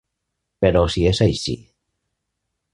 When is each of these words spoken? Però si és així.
Però 0.65 0.81
si 0.95 1.05
és 1.11 1.21
així. 1.27 1.57